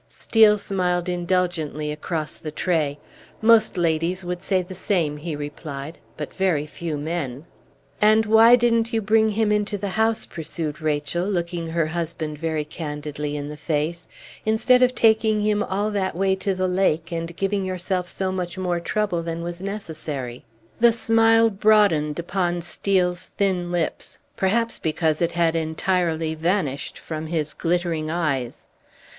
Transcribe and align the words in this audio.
Steel 0.09 0.57
smiled 0.57 1.07
indulgently 1.07 1.91
across 1.91 2.37
the 2.37 2.49
tray. 2.49 2.97
"Most 3.39 3.77
ladies 3.77 4.25
would 4.25 4.41
say 4.41 4.63
the 4.63 4.73
same," 4.73 5.17
he 5.17 5.35
replied, 5.35 5.99
"but 6.17 6.33
very 6.33 6.65
few 6.65 6.97
men." 6.97 7.45
"And 8.01 8.25
why 8.25 8.55
didn't 8.55 8.91
you 8.93 8.99
bring 8.99 9.29
him 9.29 9.51
into 9.51 9.77
the 9.77 9.89
house," 9.89 10.25
pursued 10.25 10.81
Rachel, 10.81 11.27
looking 11.27 11.67
her 11.67 11.85
husband 11.85 12.39
very 12.39 12.65
candidly 12.65 13.37
in 13.37 13.47
the 13.47 13.57
face, 13.57 14.07
"instead 14.43 14.81
of 14.81 14.95
taking 14.95 15.41
him 15.41 15.61
all 15.61 15.91
that 15.91 16.15
way 16.15 16.33
to 16.37 16.55
the 16.55 16.67
lake, 16.67 17.11
and 17.11 17.37
giving 17.37 17.63
yourself 17.63 18.07
so 18.07 18.31
much 18.31 18.57
more 18.57 18.79
trouble 18.79 19.21
than 19.21 19.43
was 19.43 19.61
necessary?" 19.61 20.43
The 20.79 20.93
smile 20.93 21.51
broadened 21.51 22.17
upon 22.17 22.61
Steel's 22.61 23.27
thin 23.37 23.71
lips, 23.71 24.17
perhaps 24.35 24.79
because 24.79 25.21
it 25.21 25.33
had 25.33 25.55
entirely 25.55 26.33
vanished 26.33 26.97
from 26.97 27.27
his 27.27 27.53
glittering 27.53 28.09
eyes. 28.09 28.65